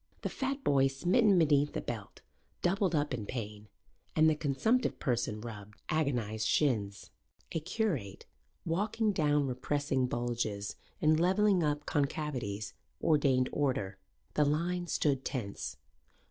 [0.23, 2.21] The fat boy, smitten beneath the belt,
[2.63, 3.67] doubled up in pain
[4.15, 7.11] and the consumptive person rubbed agonized shins.
[7.51, 8.25] A curate,
[8.65, 13.99] walking down repressing bulges and levelling up concavities, ordained order.
[14.33, 15.77] The line stood tense.